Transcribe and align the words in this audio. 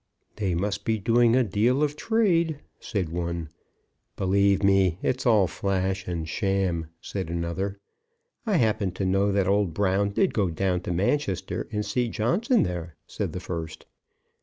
"They 0.37 0.55
must 0.55 0.83
be 0.83 0.97
doing 0.97 1.35
a 1.35 1.43
deal 1.43 1.83
of 1.83 1.95
trade," 1.95 2.57
said 2.79 3.09
one. 3.09 3.49
"Believe 4.15 4.63
me, 4.63 4.97
it 5.03 5.19
is 5.19 5.25
all 5.27 5.45
flash 5.45 6.07
and 6.07 6.27
sham," 6.27 6.87
said 7.01 7.29
another. 7.29 7.77
"I 8.47 8.57
happen 8.57 8.93
to 8.93 9.05
know 9.05 9.31
that 9.31 9.47
old 9.47 9.75
Brown 9.75 10.09
did 10.09 10.33
go 10.33 10.49
down 10.49 10.81
to 10.85 10.91
Manchester 10.91 11.67
and 11.71 11.85
see 11.85 12.09
Johnson 12.09 12.63
there," 12.63 12.95
said 13.05 13.31
the 13.33 13.39
first. 13.39 13.85